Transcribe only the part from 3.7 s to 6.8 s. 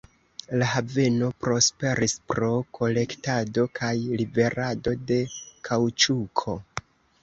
kaj liverado de kaŭĉuko.